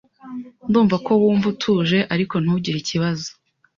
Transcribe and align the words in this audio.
Ndumva 0.69 0.95
ko 1.05 1.11
wumva 1.21 1.45
utuje, 1.53 1.99
ariko 2.13 2.35
ntugire 2.43 2.77
ikibazo. 2.79 3.29